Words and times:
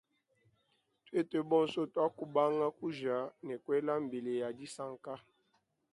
Twetu 1.05 1.39
bonso 1.49 1.81
twakubanga 1.91 2.67
kuja 2.79 3.17
ne 3.45 3.55
kwela 3.63 3.93
mbila 4.03 4.31
ya 4.41 4.49
disanka. 4.57 5.13